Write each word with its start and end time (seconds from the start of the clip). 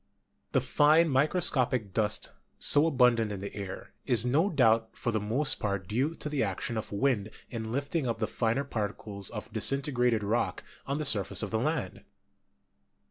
The 0.53 0.61
fine 0.61 1.09
microscopic 1.09 1.93
dust 1.93 2.31
so 2.57 2.87
abundant 2.87 3.31
in 3.31 3.39
the 3.39 3.53
air 3.53 3.93
is 4.07 4.25
no 4.25 4.49
doubt 4.49 4.97
for 4.97 5.11
the 5.11 5.19
most 5.19 5.59
part 5.59 5.87
due 5.87 6.15
to 6.15 6.27
the 6.27 6.41
action 6.41 6.75
of 6.75 6.91
wind 6.91 7.29
in 7.51 7.71
lift 7.71 7.93
ing 7.93 8.07
up 8.07 8.17
the 8.17 8.25
finer 8.25 8.63
particles 8.63 9.29
of 9.29 9.53
disintegrated 9.53 10.23
rock 10.23 10.63
on 10.87 10.97
the 10.97 11.05
surface 11.05 11.43
of 11.43 11.51
the 11.51 11.59
land. 11.59 12.03